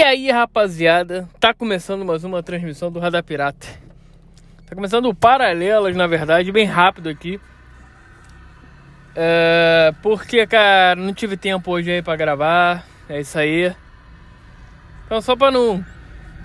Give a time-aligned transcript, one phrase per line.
[0.00, 3.66] aí, rapaziada, tá começando mais uma transmissão do Radar Pirata.
[4.64, 7.40] Tá começando o Paralelas, na verdade, bem rápido aqui.
[9.16, 12.86] É, porque, cara, não tive tempo hoje aí pra gravar.
[13.08, 13.74] É isso aí.
[15.04, 15.84] Então, só pra não.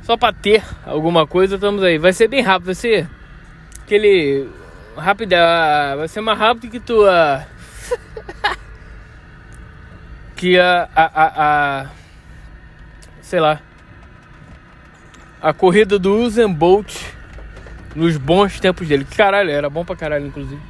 [0.02, 1.98] Só pra ter alguma coisa, estamos aí.
[1.98, 3.07] Vai ser bem rápido, vai ser
[3.84, 4.50] aquele.
[4.95, 5.36] Rápido,
[5.98, 7.45] vai ser mais rápido que tua.
[10.36, 11.97] que a, a, a, a
[13.27, 13.59] sei lá,
[15.41, 16.95] a corrida do Usain Bolt
[17.94, 19.05] nos bons tempos dele.
[19.17, 20.62] Caralho, era bom pra caralho, inclusive.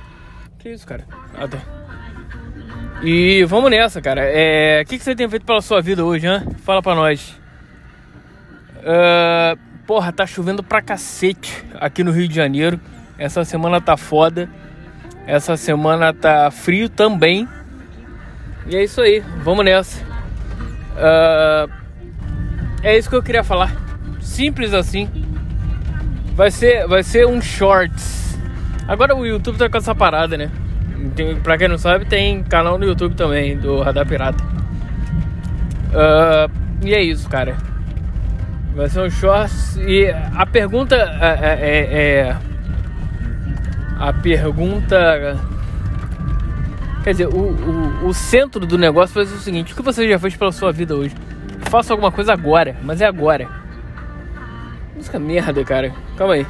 [0.58, 1.06] Que isso, cara?
[1.38, 1.60] Ah, tá.
[3.04, 4.22] E vamos nessa, cara.
[4.24, 6.42] É, o que, que você tem feito pela sua vida hoje, hein?
[6.64, 7.40] Fala pra nós.
[8.78, 9.56] Uh,
[9.86, 12.80] porra, tá chovendo pra cacete aqui no Rio de Janeiro.
[13.20, 14.50] Essa semana tá foda.
[15.28, 17.48] Essa semana tá frio também.
[18.66, 20.04] E é isso aí, vamos nessa.
[20.98, 21.77] Uh,
[22.84, 23.76] é isso que eu queria falar.
[24.20, 25.10] Simples assim.
[26.36, 28.38] Vai ser, vai ser um shorts.
[28.88, 30.52] Agora o YouTube tá com essa parada, né?
[31.16, 34.44] Tem, pra quem não sabe, tem canal no YouTube também, do Radar Pirata.
[35.88, 37.58] Uh, e é isso, cara.
[38.76, 39.78] Vai ser um shorts.
[39.78, 42.38] E a pergunta é, é, é, é
[44.00, 45.38] a pergunta.
[47.04, 50.20] Quer dizer, o, o, o, centro do negócio vai o seguinte: o que você já
[50.20, 51.16] fez pela sua vida hoje?
[51.70, 53.50] Faço alguma coisa agora, mas é agora.
[54.96, 55.94] Música merda, cara.
[56.16, 56.48] Calma aí.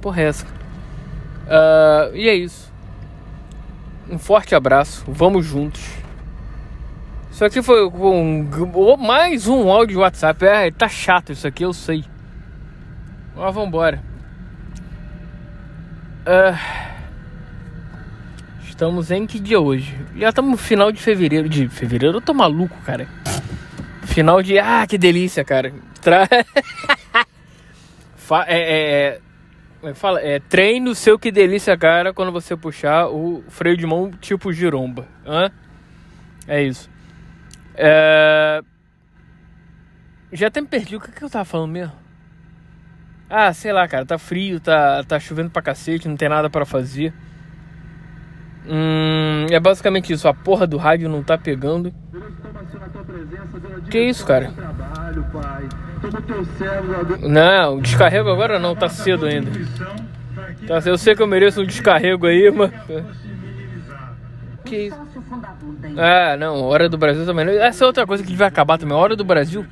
[0.00, 0.46] Porra é essa?
[0.46, 2.72] Uh, e é isso.
[4.08, 5.04] Um forte abraço.
[5.08, 5.82] Vamos juntos.
[7.30, 8.46] Isso aqui foi um,
[8.96, 10.44] mais um áudio WhatsApp.
[10.44, 12.04] É, tá chato isso aqui, eu sei.
[13.34, 14.00] Mas vambora.
[16.26, 16.56] Uh,
[18.68, 19.98] estamos em que dia hoje?
[20.16, 21.48] Já estamos no final de fevereiro.
[21.48, 23.08] De fevereiro eu tô maluco, cara.
[24.14, 24.60] Final de.
[24.60, 25.72] Ah, que delícia, cara.
[26.00, 26.28] Tra...
[28.46, 29.20] É, é,
[29.82, 33.84] é, fala, é, treine o seu que delícia, cara, quando você puxar o freio de
[33.84, 35.06] mão tipo giromba.
[35.26, 35.50] Hã?
[36.48, 36.88] É isso.
[37.74, 38.62] É...
[40.32, 40.96] Já até me perdi.
[40.96, 41.92] O que, que eu tava falando mesmo?
[43.28, 44.06] Ah, sei lá, cara.
[44.06, 47.12] Tá frio, tá, tá chovendo pra cacete, não tem nada para fazer.
[48.66, 50.26] Hum, é basicamente isso.
[50.26, 51.92] A porra do rádio não tá pegando.
[53.90, 54.52] Que isso, cara?
[57.20, 59.50] Não, descarrego agora não, tá cedo ainda.
[60.66, 62.70] Tá, eu sei que eu mereço um descarrego aí, mas.
[64.64, 64.96] Que isso?
[65.96, 67.46] Ah, não, Hora do Brasil também.
[67.58, 68.96] Essa é outra coisa que vai acabar também.
[68.96, 69.66] Hora do Brasil.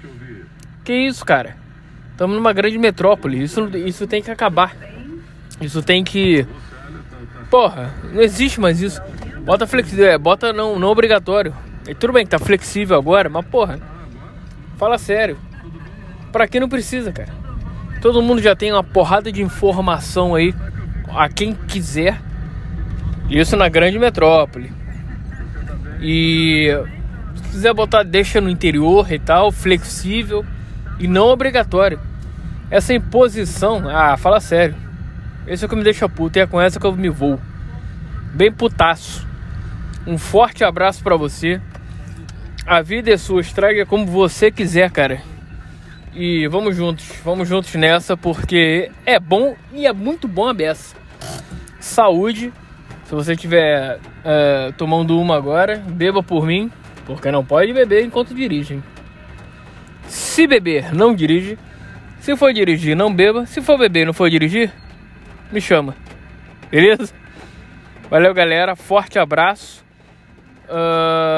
[0.84, 1.56] Que isso, cara?
[2.10, 3.42] Estamos numa grande metrópole.
[3.42, 4.76] Isso, isso tem que acabar.
[5.60, 6.46] Isso tem que.
[7.50, 9.00] Porra, não existe mais isso.
[9.40, 11.54] Bota flexível, é, bota não, não obrigatório.
[11.86, 13.80] E tudo bem que tá flexível agora, mas porra,
[14.76, 15.36] fala sério.
[16.30, 17.30] Pra que não precisa, cara?
[18.00, 20.54] Todo mundo já tem uma porrada de informação aí
[21.08, 22.20] a quem quiser.
[23.28, 24.72] Isso na grande metrópole.
[26.00, 26.68] E
[27.36, 30.44] se quiser botar deixa no interior e tal, flexível
[30.98, 32.00] e não obrigatório.
[32.70, 34.74] Essa imposição, ah, fala sério.
[35.46, 37.38] Esse é o que me deixa puto e é com essa que eu me vou.
[38.32, 39.26] Bem putaço.
[40.06, 41.60] Um forte abraço para você.
[42.66, 45.20] A vida é sua, estraga como você quiser, cara.
[46.14, 50.94] E vamos juntos, vamos juntos nessa, porque é bom e é muito bom a beça.
[51.80, 52.52] Saúde.
[53.04, 56.70] Se você estiver uh, tomando uma agora, beba por mim,
[57.04, 58.80] porque não pode beber enquanto dirige.
[60.06, 61.58] Se beber, não dirige.
[62.20, 63.44] Se for dirigir, não beba.
[63.44, 64.70] Se for beber e não for dirigir,
[65.50, 65.96] me chama.
[66.70, 67.12] Beleza?
[68.08, 68.76] Valeu, galera.
[68.76, 69.84] Forte abraço.
[70.68, 71.31] Uh,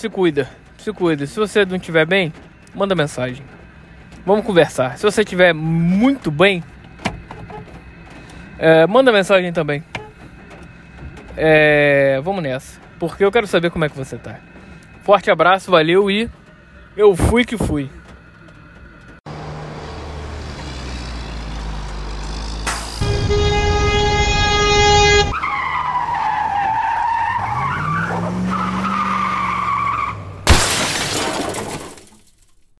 [0.00, 0.48] se cuida.
[0.78, 1.26] Se cuida.
[1.26, 2.32] Se você não estiver bem,
[2.74, 3.44] manda mensagem.
[4.24, 4.96] Vamos conversar.
[4.96, 6.64] Se você estiver muito bem,
[8.58, 9.84] é, manda mensagem também.
[11.36, 12.80] É, vamos nessa.
[12.98, 14.38] Porque eu quero saber como é que você tá.
[15.02, 16.30] Forte abraço, valeu e
[16.96, 17.90] eu fui que fui.